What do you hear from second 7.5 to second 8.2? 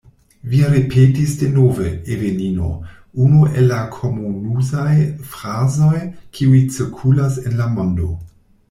la mondo.